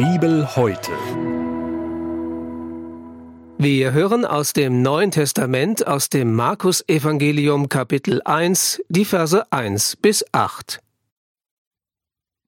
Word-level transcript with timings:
Bibel 0.00 0.56
heute. 0.56 0.92
Wir 3.58 3.92
hören 3.92 4.24
aus 4.24 4.54
dem 4.54 4.80
Neuen 4.80 5.10
Testament, 5.10 5.86
aus 5.86 6.08
dem 6.08 6.34
Markus 6.34 6.82
Evangelium 6.88 7.68
Kapitel 7.68 8.22
1, 8.24 8.80
die 8.88 9.04
Verse 9.04 9.52
1 9.52 9.96
bis 9.96 10.24
8. 10.32 10.80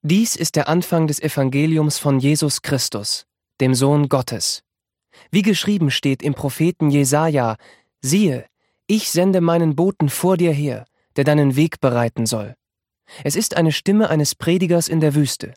Dies 0.01 0.35
ist 0.35 0.57
der 0.57 0.67
Anfang 0.71 1.07
des 1.09 1.21
Evangeliums 1.21 1.99
von 1.99 2.19
Jesus 2.21 2.63
Christus, 2.63 3.27
dem 3.61 3.75
Sohn 3.75 4.09
Gottes. 4.09 4.63
Wie 5.31 5.43
geschrieben 5.43 5.91
steht 5.91 6.23
im 6.23 6.33
Propheten 6.33 6.89
Jesaja: 6.89 7.57
Siehe, 8.01 8.47
ich 8.87 9.11
sende 9.11 9.43
meinen 9.43 9.77
Boten 9.77 10.09
vor 10.09 10.39
dir 10.39 10.53
her, 10.53 10.87
der 11.17 11.25
deinen 11.25 11.55
Weg 11.55 11.83
bereiten 11.83 12.25
soll. 12.25 12.55
Es 13.25 13.37
ist 13.37 13.59
eine 13.59 13.73
Stimme 13.73 14.09
eines 14.09 14.35
Predigers 14.35 14.89
in 14.89 15.01
der 15.01 15.15
Wüste. 15.15 15.53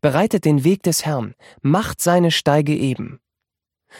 Bereitet 0.00 0.44
den 0.44 0.64
Weg 0.64 0.82
des 0.82 1.04
Herrn, 1.04 1.34
macht 1.62 2.00
seine 2.00 2.30
Steige 2.30 2.74
eben. 2.74 3.20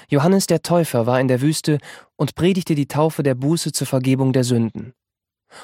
Johannes 0.09 0.47
der 0.47 0.63
Täufer 0.63 1.07
war 1.07 1.21
in 1.21 1.29
der 1.29 1.41
Wüste 1.41 1.79
und 2.17 2.35
predigte 2.35 2.75
die 2.75 2.89
Taufe 2.89 3.23
der 3.23 3.35
Buße 3.35 3.73
zur 3.73 3.87
Vergebung 3.87 4.33
der 4.33 4.45
Sünden. 4.45 4.95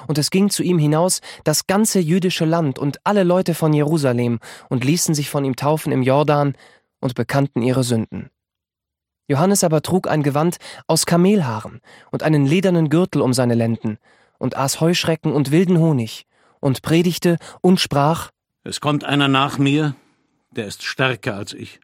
Und 0.07 0.17
es 0.17 0.31
ging 0.31 0.49
zu 0.49 0.63
ihm 0.63 0.79
hinaus 0.79 1.21
das 1.45 1.67
ganze 1.67 2.01
jüdische 2.01 2.47
Land 2.47 2.79
und 2.79 2.99
alle 3.05 3.23
Leute 3.23 3.55
von 3.55 3.73
Jerusalem 3.73 4.41
und 4.71 4.85
ließen 4.85 5.15
sich 5.15 5.29
von 5.29 5.45
ihm 5.45 5.57
taufen 5.57 5.93
im 5.93 6.03
Jordan 6.03 6.55
und 7.01 7.15
bekannten 7.15 7.63
ihre 7.63 7.85
Sünden. 7.85 8.31
Johannes 9.29 9.65
aber 9.65 9.83
trug 9.83 10.09
ein 10.09 10.23
Gewand 10.23 10.57
aus 10.87 11.07
Kamelhaaren 11.07 11.81
und 12.11 12.23
einen 12.23 12.47
ledernen 12.47 12.89
Gürtel 12.91 13.23
um 13.23 13.33
seine 13.33 13.55
Lenden 13.55 13.99
und 14.39 14.57
aß 14.57 14.81
Heuschrecken 14.81 15.33
und 15.33 15.51
wilden 15.51 15.79
Honig 15.79 16.27
und 16.61 16.83
predigte 16.83 17.39
und 17.61 17.81
sprach 17.81 18.31
Es 18.65 18.81
kommt 18.81 19.05
einer 19.05 19.29
nach 19.29 19.59
mir, 19.59 19.95
der 20.57 20.67
ist 20.67 20.83
stärker 20.83 21.35
als 21.35 21.53
ich 21.53 21.81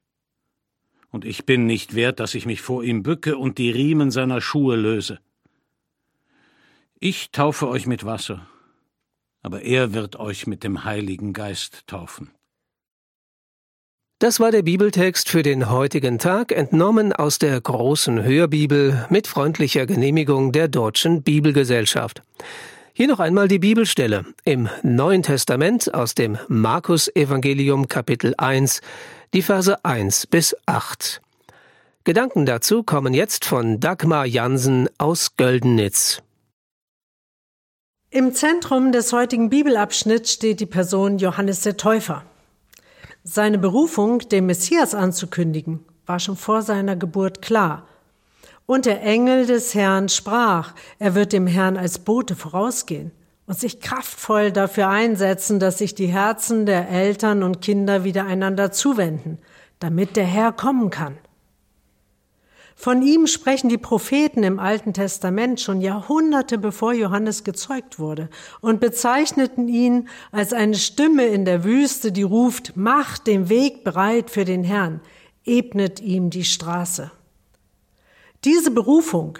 und 1.11 1.25
ich 1.25 1.45
bin 1.45 1.67
nicht 1.67 1.95
wert, 1.95 2.21
dass 2.21 2.35
ich 2.35 2.47
mich 2.47 2.63
vor 2.63 2.83
ihm 2.83 3.03
bücke 3.03 3.37
und 3.37 3.59
die 3.59 3.71
Riemen 3.71 4.11
seiner 4.11 4.41
Schuhe 4.41 4.77
löse. 4.77 5.19
Ich 6.99 7.31
taufe 7.31 7.69
euch 7.69 7.87
mit 7.87 8.05
Wasser, 8.05 8.47
aber 9.43 9.63
er 9.63 9.93
wird 9.95 10.17
euch 10.17 10.47
mit 10.47 10.65
dem 10.65 10.85
Heiligen 10.85 11.33
Geist 11.33 11.87
taufen. 11.87 12.31
Das 14.19 14.39
war 14.39 14.51
der 14.51 14.63
Bibeltext 14.63 15.31
für 15.31 15.43
den 15.43 15.71
heutigen 15.71 16.19
Tag, 16.19 16.53
entnommen 16.53 17.15
aus 17.15 17.39
der 17.39 17.59
großen 17.59 18.23
Hörbibel 18.23 19.07
mit 19.09 19.27
freundlicher 19.27 19.87
Genehmigung 19.87 20.53
der 20.53 20.69
Deutschen 20.69 21.23
Bibelgesellschaft. 21.23 22.23
Hier 22.93 23.07
noch 23.07 23.21
einmal 23.21 23.47
die 23.47 23.61
Bibelstelle 23.61 24.25
im 24.45 24.69
Neuen 24.83 25.23
Testament 25.23 25.95
aus 25.95 26.15
dem 26.17 26.39
Markus 26.49 27.09
Evangelium 27.15 27.87
Kapitel 27.87 28.35
1, 28.37 28.81
die 29.33 29.43
Verse 29.43 29.85
1 29.85 30.27
bis 30.27 30.57
8. 30.67 31.23
Gedanken 32.03 32.47
dazu 32.47 32.83
kommen 32.83 33.15
jetzt 33.15 33.45
von 33.45 33.79
Dagmar 33.79 34.27
Jansen 34.27 34.89
aus 34.99 35.37
Göldenitz. 35.37 36.21
Im 38.11 38.35
Zentrum 38.35 38.91
des 38.91 39.13
heutigen 39.13 39.51
Bibelabschnitts 39.51 40.33
steht 40.33 40.59
die 40.59 40.67
Person 40.67 41.19
Johannes 41.19 41.61
der 41.61 41.77
Täufer. 41.77 42.25
Seine 43.23 43.59
Berufung, 43.59 44.19
den 44.31 44.47
Messias 44.47 44.97
anzukündigen, 44.97 45.85
war 46.07 46.19
schon 46.19 46.37
vor 46.37 46.63
seiner 46.63 46.97
Geburt 46.97 47.41
klar. 47.41 47.87
Und 48.71 48.87
der 48.87 49.03
Engel 49.03 49.47
des 49.47 49.75
Herrn 49.75 50.09
sprach, 50.09 50.75
er 51.01 51.17
wird 51.17 51.33
dem 51.33 51.49
Herrn 51.49 51.77
als 51.77 51.99
Bote 51.99 52.37
vorausgehen 52.37 53.11
und 53.49 53.59
sich 53.59 53.81
kraftvoll 53.81 54.53
dafür 54.53 54.89
einsetzen, 54.89 55.59
dass 55.59 55.79
sich 55.79 55.97
die 55.97 56.07
Herzen 56.07 56.67
der 56.67 56.89
Eltern 56.89 57.43
und 57.43 57.63
Kinder 57.63 58.05
wieder 58.05 58.27
einander 58.27 58.71
zuwenden, 58.71 59.39
damit 59.81 60.15
der 60.15 60.25
Herr 60.25 60.53
kommen 60.53 60.91
kann. 60.91 61.19
Von 62.77 63.03
ihm 63.03 63.27
sprechen 63.27 63.71
die 63.71 63.77
Propheten 63.77 64.45
im 64.45 64.61
Alten 64.61 64.93
Testament 64.93 65.61
schon 65.61 65.81
Jahrhunderte 65.81 66.57
bevor 66.57 66.93
Johannes 66.93 67.43
gezeugt 67.43 67.99
wurde 67.99 68.29
und 68.61 68.79
bezeichneten 68.79 69.67
ihn 69.67 70.09
als 70.31 70.53
eine 70.53 70.77
Stimme 70.77 71.27
in 71.27 71.45
der 71.45 71.65
Wüste, 71.65 72.13
die 72.13 72.23
ruft, 72.23 72.77
macht 72.77 73.27
den 73.27 73.49
Weg 73.49 73.83
bereit 73.83 74.31
für 74.31 74.45
den 74.45 74.63
Herrn, 74.63 75.01
ebnet 75.45 75.99
ihm 75.99 76.31
die 76.31 76.45
Straße. 76.45 77.11
Diese 78.45 78.71
Berufung 78.71 79.39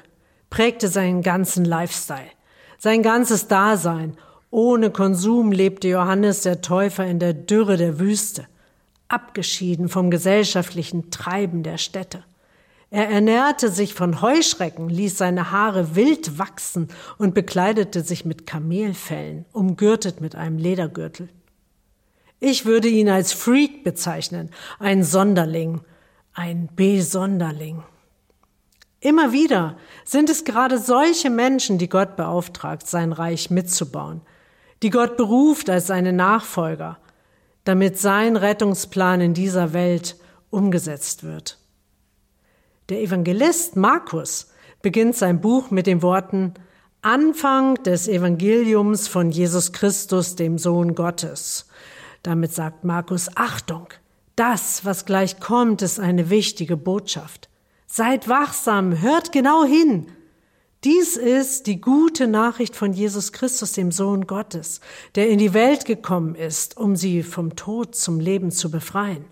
prägte 0.51 0.89
seinen 0.89 1.23
ganzen 1.23 1.65
Lifestyle. 1.65 2.31
Sein 2.79 3.03
ganzes 3.03 3.49
Dasein 3.49 4.17
ohne 4.51 4.91
Konsum 4.91 5.53
lebte 5.53 5.89
Johannes 5.89 6.43
der 6.43 6.61
Täufer 6.61 7.07
in 7.07 7.21
der 7.21 7.35
Dürre 7.35 7.77
der 7.77 8.01
Wüste, 8.01 8.47
abgeschieden 9.09 9.89
vom 9.89 10.11
gesellschaftlichen 10.11 11.11
Treiben 11.11 11.63
der 11.63 11.79
Städte. 11.79 12.25
Er 12.91 13.09
ernährte 13.09 13.71
sich 13.71 13.95
von 13.95 14.21
Heuschrecken, 14.21 14.89
ließ 14.89 15.17
seine 15.17 15.53
Haare 15.53 15.95
wild 15.95 16.39
wachsen 16.41 16.89
und 17.19 17.35
bekleidete 17.35 18.03
sich 18.03 18.25
mit 18.25 18.49
Kamelfellen, 18.49 19.45
umgürtet 19.53 20.21
mit 20.21 20.35
einem 20.35 20.59
Ledergürtel. 20.59 21.29
Ich 22.41 22.67
würde 22.67 22.89
ihn 22.89 23.09
als 23.09 23.33
Freak 23.33 23.85
bezeichnen, 23.85 24.51
ein 24.81 25.05
Sonderling, 25.05 25.83
ein 26.33 26.69
Besonderling. 26.75 27.85
Immer 29.01 29.33
wieder 29.33 29.77
sind 30.05 30.29
es 30.29 30.45
gerade 30.45 30.79
solche 30.79 31.31
Menschen, 31.31 31.79
die 31.79 31.89
Gott 31.89 32.17
beauftragt, 32.17 32.87
sein 32.87 33.13
Reich 33.13 33.51
mitzubauen, 33.51 34.21
die 34.83 34.91
Gott 34.91 35.17
beruft 35.17 35.71
als 35.71 35.87
seine 35.87 36.13
Nachfolger, 36.13 36.99
damit 37.65 37.99
sein 37.99 38.37
Rettungsplan 38.37 39.23
in 39.23 39.35
dieser 39.35 39.73
Welt 39.73 40.17
umgesetzt 40.51 41.25
wird. 41.25 41.59
Der 42.91 43.01
Evangelist 43.01 43.77
Markus 43.77 44.53
beginnt 44.83 45.17
sein 45.17 45.41
Buch 45.41 45.71
mit 45.71 45.87
den 45.87 46.03
Worten 46.03 46.55
Anfang 47.03 47.83
des 47.83 48.09
Evangeliums 48.09 49.09
von 49.09 49.31
Jesus 49.31 49.73
Christus, 49.73 50.37
dem 50.37 50.59
Sohn 50.59 50.95
Gottes. 50.95 51.67
Damit 52.23 52.53
sagt 52.53 52.85
Markus 52.85 53.31
Achtung, 53.37 53.89
das, 54.37 54.85
was 54.85 55.07
gleich 55.07 55.41
kommt, 55.41 55.81
ist 55.81 55.99
eine 55.99 56.29
wichtige 56.29 56.77
Botschaft. 56.77 57.49
Seid 57.93 58.29
wachsam, 58.29 59.01
hört 59.01 59.33
genau 59.33 59.65
hin. 59.65 60.07
Dies 60.85 61.17
ist 61.17 61.67
die 61.67 61.81
gute 61.81 62.29
Nachricht 62.29 62.77
von 62.77 62.93
Jesus 62.93 63.33
Christus, 63.33 63.73
dem 63.73 63.91
Sohn 63.91 64.29
Gottes, 64.29 64.81
der 65.17 65.29
in 65.29 65.41
die 65.41 65.55
Welt 65.55 65.87
gekommen 65.87 66.37
ist, 66.37 66.77
um 66.77 66.95
sie 66.95 67.25
vom 67.25 67.57
Tod 67.57 67.97
zum 67.97 68.21
Leben 68.21 68.53
zu 68.53 68.71
befreien. 68.71 69.25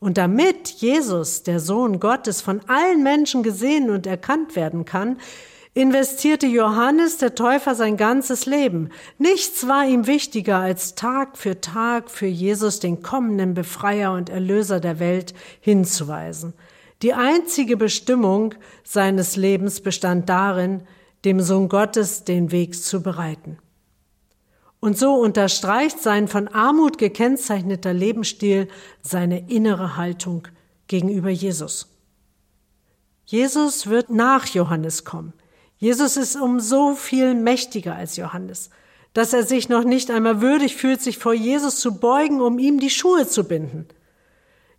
Und 0.00 0.16
damit 0.16 0.68
Jesus, 0.70 1.42
der 1.42 1.60
Sohn 1.60 2.00
Gottes, 2.00 2.40
von 2.40 2.62
allen 2.68 3.02
Menschen 3.02 3.42
gesehen 3.42 3.90
und 3.90 4.06
erkannt 4.06 4.56
werden 4.56 4.86
kann, 4.86 5.18
investierte 5.74 6.46
Johannes 6.46 7.18
der 7.18 7.34
Täufer 7.34 7.74
sein 7.74 7.98
ganzes 7.98 8.46
Leben. 8.46 8.88
Nichts 9.18 9.68
war 9.68 9.86
ihm 9.86 10.06
wichtiger, 10.06 10.56
als 10.56 10.94
Tag 10.94 11.36
für 11.36 11.60
Tag 11.60 12.10
für 12.10 12.26
Jesus, 12.26 12.80
den 12.80 13.02
kommenden 13.02 13.52
Befreier 13.52 14.14
und 14.14 14.30
Erlöser 14.30 14.80
der 14.80 15.00
Welt, 15.00 15.34
hinzuweisen. 15.60 16.54
Die 17.04 17.12
einzige 17.12 17.76
Bestimmung 17.76 18.54
seines 18.82 19.36
Lebens 19.36 19.82
bestand 19.82 20.30
darin, 20.30 20.84
dem 21.26 21.38
Sohn 21.42 21.68
Gottes 21.68 22.24
den 22.24 22.50
Weg 22.50 22.74
zu 22.82 23.02
bereiten. 23.02 23.58
Und 24.80 24.96
so 24.96 25.12
unterstreicht 25.12 26.00
sein 26.00 26.28
von 26.28 26.48
Armut 26.48 26.96
gekennzeichneter 26.96 27.92
Lebensstil 27.92 28.68
seine 29.02 29.50
innere 29.50 29.98
Haltung 29.98 30.48
gegenüber 30.86 31.28
Jesus. 31.28 31.94
Jesus 33.26 33.86
wird 33.86 34.08
nach 34.08 34.46
Johannes 34.46 35.04
kommen. 35.04 35.34
Jesus 35.76 36.16
ist 36.16 36.36
um 36.36 36.58
so 36.58 36.94
viel 36.94 37.34
mächtiger 37.34 37.96
als 37.96 38.16
Johannes, 38.16 38.70
dass 39.12 39.34
er 39.34 39.42
sich 39.42 39.68
noch 39.68 39.84
nicht 39.84 40.10
einmal 40.10 40.40
würdig 40.40 40.74
fühlt, 40.74 41.02
sich 41.02 41.18
vor 41.18 41.34
Jesus 41.34 41.80
zu 41.80 42.00
beugen, 42.00 42.40
um 42.40 42.58
ihm 42.58 42.80
die 42.80 42.88
Schuhe 42.88 43.28
zu 43.28 43.44
binden. 43.44 43.88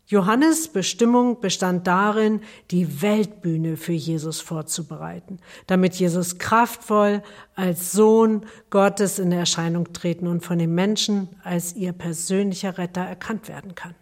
Johannes 0.07 0.67
Bestimmung 0.67 1.39
bestand 1.39 1.87
darin, 1.87 2.41
die 2.69 3.01
Weltbühne 3.01 3.75
für 3.75 3.93
Jesus 3.93 4.39
vorzubereiten, 4.39 5.39
damit 5.65 5.95
Jesus 5.95 6.37
kraftvoll 6.37 7.23
als 7.55 7.91
Sohn 7.91 8.45
Gottes 8.69 9.17
in 9.17 9.31
Erscheinung 9.31 9.93
treten 9.93 10.27
und 10.27 10.45
von 10.45 10.59
den 10.59 10.75
Menschen 10.75 11.29
als 11.43 11.75
ihr 11.75 11.91
persönlicher 11.91 12.77
Retter 12.77 13.01
erkannt 13.01 13.47
werden 13.47 13.73
kann. 13.73 13.95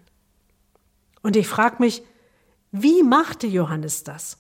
Und 1.22 1.38
ich 1.38 1.48
frage 1.48 1.78
mich, 1.80 2.04
wie 2.74 3.02
machte 3.02 3.48
Johannes 3.48 4.04
das? 4.04 4.40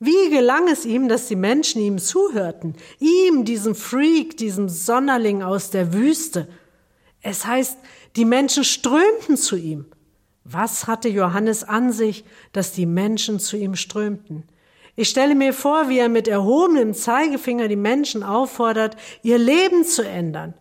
Wie 0.00 0.30
gelang 0.30 0.68
es 0.68 0.84
ihm, 0.84 1.08
dass 1.08 1.26
die 1.26 1.36
Menschen 1.36 1.80
ihm 1.80 1.98
zuhörten, 1.98 2.74
ihm, 2.98 3.44
diesem 3.44 3.74
Freak, 3.74 4.36
diesem 4.36 4.68
Sonderling 4.68 5.42
aus 5.42 5.70
der 5.70 5.94
Wüste? 5.94 6.48
Es 7.22 7.46
heißt, 7.46 7.78
die 8.14 8.26
Menschen 8.26 8.62
strömten 8.62 9.36
zu 9.36 9.56
ihm. 9.56 9.86
Was 10.50 10.86
hatte 10.86 11.10
Johannes 11.10 11.62
an 11.62 11.92
sich, 11.92 12.24
dass 12.52 12.72
die 12.72 12.86
Menschen 12.86 13.38
zu 13.38 13.58
ihm 13.58 13.76
strömten? 13.76 14.44
Ich 14.96 15.10
stelle 15.10 15.34
mir 15.34 15.52
vor, 15.52 15.90
wie 15.90 15.98
er 15.98 16.08
mit 16.08 16.26
erhobenem 16.26 16.94
Zeigefinger 16.94 17.68
die 17.68 17.76
Menschen 17.76 18.22
auffordert, 18.22 18.96
ihr 19.22 19.36
Leben 19.36 19.84
zu 19.84 20.02
ändern. 20.02 20.54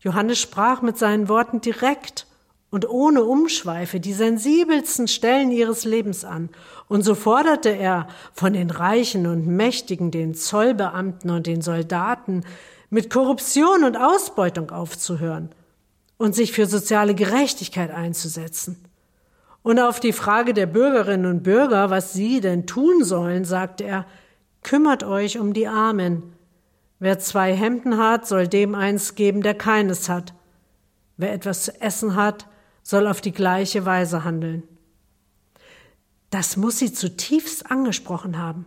Johannes 0.00 0.40
sprach 0.40 0.80
mit 0.80 0.96
seinen 0.96 1.28
Worten 1.28 1.60
direkt 1.60 2.26
und 2.70 2.88
ohne 2.88 3.22
Umschweife 3.22 4.00
die 4.00 4.14
sensibelsten 4.14 5.08
Stellen 5.08 5.50
ihres 5.50 5.84
Lebens 5.84 6.24
an. 6.24 6.48
Und 6.88 7.02
so 7.02 7.14
forderte 7.14 7.68
er 7.68 8.08
von 8.32 8.54
den 8.54 8.70
Reichen 8.70 9.26
und 9.26 9.46
Mächtigen, 9.46 10.10
den 10.10 10.34
Zollbeamten 10.34 11.30
und 11.30 11.46
den 11.46 11.60
Soldaten, 11.60 12.44
mit 12.88 13.10
Korruption 13.10 13.84
und 13.84 13.98
Ausbeutung 13.98 14.70
aufzuhören 14.70 15.50
und 16.16 16.34
sich 16.34 16.52
für 16.52 16.64
soziale 16.64 17.14
Gerechtigkeit 17.14 17.90
einzusetzen. 17.90 18.87
Und 19.62 19.80
auf 19.80 20.00
die 20.00 20.12
Frage 20.12 20.54
der 20.54 20.66
Bürgerinnen 20.66 21.26
und 21.26 21.42
Bürger, 21.42 21.90
was 21.90 22.12
sie 22.12 22.40
denn 22.40 22.66
tun 22.66 23.04
sollen, 23.04 23.44
sagte 23.44 23.84
er, 23.84 24.06
kümmert 24.62 25.04
euch 25.04 25.38
um 25.38 25.52
die 25.52 25.68
Armen. 25.68 26.34
Wer 26.98 27.18
zwei 27.18 27.54
Hemden 27.54 27.98
hat, 27.98 28.26
soll 28.26 28.48
dem 28.48 28.74
eins 28.74 29.14
geben, 29.14 29.42
der 29.42 29.54
keines 29.54 30.08
hat. 30.08 30.34
Wer 31.16 31.32
etwas 31.32 31.64
zu 31.64 31.80
essen 31.80 32.16
hat, 32.16 32.46
soll 32.82 33.06
auf 33.06 33.20
die 33.20 33.32
gleiche 33.32 33.84
Weise 33.84 34.24
handeln. 34.24 34.62
Das 36.30 36.56
muss 36.56 36.78
sie 36.78 36.92
zutiefst 36.92 37.70
angesprochen 37.70 38.38
haben. 38.38 38.66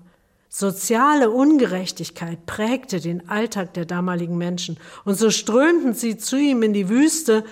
Soziale 0.50 1.30
Ungerechtigkeit 1.30 2.46
prägte 2.46 3.00
den 3.00 3.30
Alltag 3.30 3.74
der 3.74 3.86
damaligen 3.86 4.38
Menschen, 4.38 4.78
und 5.06 5.16
so 5.16 5.30
strömten 5.30 5.94
sie 5.94 6.18
zu 6.18 6.38
ihm 6.38 6.62
in 6.62 6.74
die 6.74 6.90
Wüste 6.90 7.46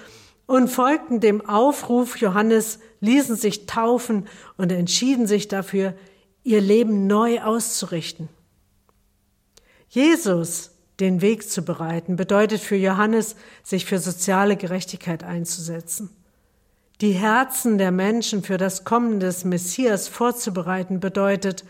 und 0.49 0.67
folgten 0.67 1.19
dem 1.19 1.47
Aufruf 1.47 2.17
Johannes, 2.17 2.79
ließen 3.01 3.35
sich 3.35 3.67
taufen 3.67 4.27
und 4.57 4.71
entschieden 4.71 5.27
sich 5.27 5.47
dafür, 5.47 5.93
ihr 6.43 6.59
Leben 6.59 7.05
neu 7.05 7.39
auszurichten. 7.43 8.29
Jesus 9.89 10.71
den 10.99 11.21
Weg 11.21 11.47
zu 11.47 11.61
bereiten, 11.61 12.15
bedeutet 12.15 12.61
für 12.61 12.75
Johannes, 12.75 13.35
sich 13.61 13.85
für 13.85 13.99
soziale 13.99 14.57
Gerechtigkeit 14.57 15.23
einzusetzen. 15.23 16.09
Die 16.99 17.11
Herzen 17.11 17.77
der 17.77 17.91
Menschen 17.91 18.41
für 18.41 18.57
das 18.57 18.85
Kommen 18.85 19.19
des 19.19 19.45
Messias 19.45 20.07
vorzubereiten 20.07 20.99
bedeutet, 20.99 21.63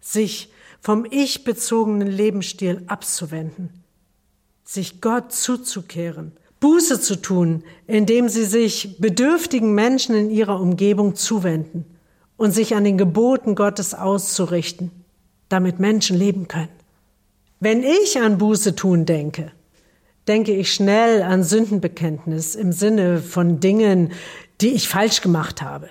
sich 0.00 0.52
vom 0.80 1.04
ich-bezogenen 1.04 2.08
Lebensstil 2.08 2.84
abzuwenden, 2.86 3.82
sich 4.62 5.00
Gott 5.00 5.32
zuzukehren, 5.32 6.36
Buße 6.60 7.00
zu 7.00 7.16
tun, 7.16 7.64
indem 7.86 8.28
sie 8.28 8.44
sich 8.44 8.98
bedürftigen 8.98 9.74
Menschen 9.74 10.14
in 10.14 10.30
ihrer 10.30 10.60
Umgebung 10.60 11.16
zuwenden 11.16 11.86
und 12.36 12.52
sich 12.52 12.74
an 12.74 12.84
den 12.84 12.98
Geboten 12.98 13.54
Gottes 13.54 13.94
auszurichten, 13.94 14.90
damit 15.48 15.78
Menschen 15.78 16.18
leben 16.18 16.48
können. 16.48 16.68
Wenn 17.60 17.82
ich 17.82 18.20
an 18.20 18.38
Buße 18.38 18.76
tun 18.76 19.06
denke, 19.06 19.52
denke 20.28 20.52
ich 20.52 20.72
schnell 20.72 21.22
an 21.22 21.42
Sündenbekenntnis 21.42 22.54
im 22.54 22.72
Sinne 22.72 23.18
von 23.18 23.60
Dingen, 23.60 24.12
die 24.60 24.68
ich 24.68 24.88
falsch 24.88 25.22
gemacht 25.22 25.62
habe. 25.62 25.88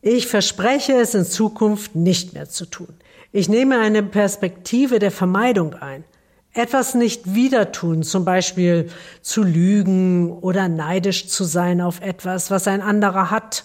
Ich 0.00 0.26
verspreche 0.26 0.94
es 0.94 1.14
in 1.14 1.24
Zukunft 1.24 1.94
nicht 1.94 2.34
mehr 2.34 2.48
zu 2.48 2.66
tun. 2.66 2.94
Ich 3.32 3.48
nehme 3.48 3.80
eine 3.80 4.02
Perspektive 4.02 4.98
der 4.98 5.10
Vermeidung 5.10 5.74
ein. 5.74 6.04
Etwas 6.54 6.94
nicht 6.94 7.34
wieder 7.34 7.72
tun, 7.72 8.04
zum 8.04 8.24
Beispiel 8.24 8.88
zu 9.22 9.42
lügen 9.42 10.30
oder 10.30 10.68
neidisch 10.68 11.26
zu 11.26 11.42
sein 11.42 11.80
auf 11.80 12.00
etwas, 12.00 12.50
was 12.50 12.68
ein 12.68 12.80
anderer 12.80 13.30
hat, 13.30 13.64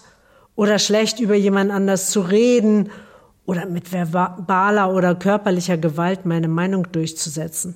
oder 0.56 0.78
schlecht 0.78 1.20
über 1.20 1.36
jemand 1.36 1.70
anders 1.70 2.10
zu 2.10 2.20
reden 2.20 2.90
oder 3.46 3.64
mit 3.64 3.92
verbaler 3.92 4.92
oder 4.92 5.14
körperlicher 5.14 5.78
Gewalt 5.78 6.26
meine 6.26 6.48
Meinung 6.48 6.90
durchzusetzen. 6.92 7.74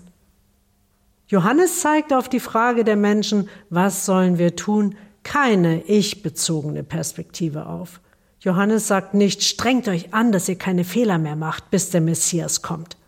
Johannes 1.28 1.80
zeigt 1.80 2.12
auf 2.12 2.28
die 2.28 2.40
Frage 2.40 2.84
der 2.84 2.96
Menschen, 2.96 3.48
was 3.70 4.04
sollen 4.04 4.36
wir 4.36 4.56
tun, 4.56 4.96
keine 5.22 5.82
ich-bezogene 5.84 6.82
Perspektive 6.82 7.66
auf. 7.66 8.00
Johannes 8.40 8.88
sagt 8.88 9.14
nicht, 9.14 9.42
strengt 9.42 9.88
euch 9.88 10.12
an, 10.12 10.32
dass 10.32 10.48
ihr 10.48 10.58
keine 10.58 10.84
Fehler 10.84 11.18
mehr 11.18 11.36
macht, 11.36 11.70
bis 11.70 11.88
der 11.88 12.02
Messias 12.02 12.60
kommt. 12.60 12.98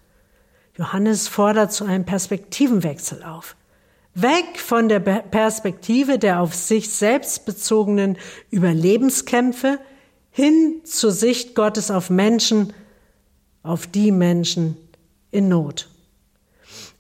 Johannes 0.77 1.29
fordert 1.29 1.73
zu 1.73 1.85
einem 1.85 2.05
Perspektivenwechsel 2.05 3.23
auf. 3.23 3.57
Weg 4.15 4.59
von 4.59 4.89
der 4.89 5.01
Perspektive 5.01 6.19
der 6.19 6.41
auf 6.41 6.55
sich 6.55 6.91
selbst 6.91 7.45
bezogenen 7.45 8.17
Überlebenskämpfe 8.51 9.79
hin 10.31 10.81
zur 10.85 11.13
Sicht 11.13 11.55
Gottes 11.55 11.91
auf 11.91 12.11
Menschen, 12.11 12.73
auf 13.63 13.87
die 13.87 14.13
Menschen 14.13 14.77
in 15.31 15.49
Not. 15.49 15.89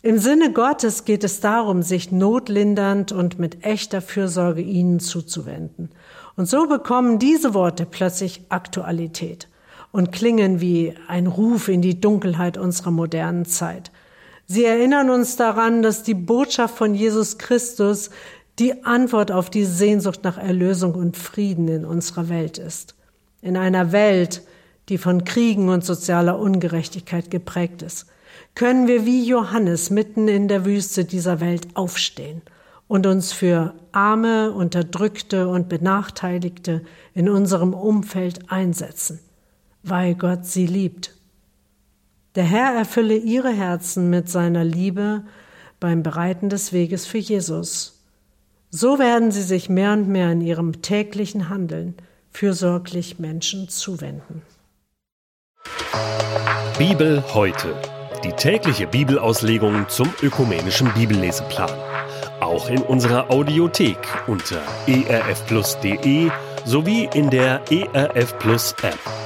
Im 0.02 0.18
Sinne 0.18 0.52
Gottes 0.52 1.04
geht 1.04 1.24
es 1.24 1.40
darum, 1.40 1.82
sich 1.82 2.12
notlindernd 2.12 3.12
und 3.12 3.38
mit 3.38 3.64
echter 3.64 4.00
Fürsorge 4.00 4.60
ihnen 4.60 5.00
zuzuwenden. 5.00 5.90
Und 6.36 6.48
so 6.48 6.66
bekommen 6.66 7.18
diese 7.18 7.54
Worte 7.54 7.86
plötzlich 7.86 8.42
Aktualität 8.50 9.48
und 9.96 10.12
klingen 10.12 10.60
wie 10.60 10.92
ein 11.08 11.26
Ruf 11.26 11.68
in 11.68 11.80
die 11.80 11.98
Dunkelheit 11.98 12.58
unserer 12.58 12.90
modernen 12.90 13.46
Zeit. 13.46 13.90
Sie 14.46 14.62
erinnern 14.62 15.08
uns 15.08 15.36
daran, 15.36 15.82
dass 15.82 16.02
die 16.02 16.12
Botschaft 16.12 16.76
von 16.76 16.94
Jesus 16.94 17.38
Christus 17.38 18.10
die 18.58 18.84
Antwort 18.84 19.32
auf 19.32 19.48
die 19.48 19.64
Sehnsucht 19.64 20.20
nach 20.22 20.36
Erlösung 20.36 20.92
und 20.94 21.16
Frieden 21.16 21.66
in 21.68 21.86
unserer 21.86 22.28
Welt 22.28 22.58
ist. 22.58 22.94
In 23.40 23.56
einer 23.56 23.90
Welt, 23.90 24.42
die 24.90 24.98
von 24.98 25.24
Kriegen 25.24 25.70
und 25.70 25.82
sozialer 25.82 26.38
Ungerechtigkeit 26.38 27.30
geprägt 27.30 27.80
ist 27.80 28.04
können 28.54 28.88
wir 28.88 29.06
wie 29.06 29.24
Johannes 29.26 29.88
mitten 29.88 30.28
in 30.28 30.46
der 30.46 30.66
Wüste 30.66 31.06
dieser 31.06 31.40
Welt 31.40 31.68
aufstehen 31.72 32.42
und 32.86 33.06
uns 33.06 33.32
für 33.32 33.74
Arme, 33.92 34.52
Unterdrückte 34.52 35.48
und 35.48 35.70
Benachteiligte 35.70 36.82
in 37.14 37.30
unserem 37.30 37.72
Umfeld 37.72 38.50
einsetzen, 38.50 39.20
weil 39.88 40.14
Gott 40.14 40.46
sie 40.46 40.66
liebt. 40.66 41.14
Der 42.34 42.44
Herr 42.44 42.74
erfülle 42.74 43.16
ihre 43.16 43.52
Herzen 43.52 44.10
mit 44.10 44.28
seiner 44.28 44.64
Liebe 44.64 45.22
beim 45.80 46.02
Bereiten 46.02 46.48
des 46.48 46.72
Weges 46.72 47.06
für 47.06 47.18
Jesus. 47.18 48.04
So 48.70 48.98
werden 48.98 49.30
sie 49.30 49.42
sich 49.42 49.68
mehr 49.68 49.92
und 49.92 50.08
mehr 50.08 50.32
in 50.32 50.40
ihrem 50.40 50.82
täglichen 50.82 51.48
Handeln 51.48 51.94
fürsorglich 52.30 53.18
Menschen 53.18 53.68
zuwenden. 53.68 54.42
Bibel 56.78 57.24
heute 57.32 57.74
die 58.22 58.32
tägliche 58.32 58.86
Bibelauslegung 58.86 59.88
zum 59.88 60.12
ökumenischen 60.22 60.92
Bibelleseplan. 60.94 61.70
Auch 62.40 62.68
in 62.68 62.82
unserer 62.82 63.30
Audiothek 63.30 63.98
unter 64.26 64.60
erfplus.de 64.86 66.30
sowie 66.64 67.08
in 67.14 67.30
der 67.30 67.62
ERF 67.70 68.38
Plus 68.38 68.74
App. 68.82 69.25